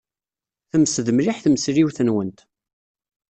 Temsed 0.71 1.07
mliḥ 1.11 1.37
tmesliwt-nwent. 1.39 2.39